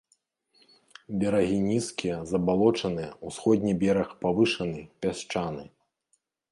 Берагі 1.23 1.59
нізкія, 1.71 2.17
забалочаныя, 2.31 3.11
усходні 3.31 3.73
бераг 3.85 4.09
павышаны, 4.27 4.81
пясчаны. 5.05 5.63